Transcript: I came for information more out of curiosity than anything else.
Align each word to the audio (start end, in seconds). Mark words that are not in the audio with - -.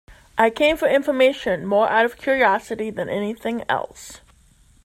I 0.35 0.49
came 0.49 0.77
for 0.77 0.87
information 0.87 1.63
more 1.67 1.87
out 1.87 2.05
of 2.05 2.17
curiosity 2.17 2.89
than 2.89 3.07
anything 3.07 3.63
else. 3.69 4.21